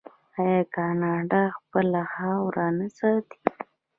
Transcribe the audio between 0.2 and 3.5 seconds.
آیا کاناډا خپله خاوره نه ساتي؟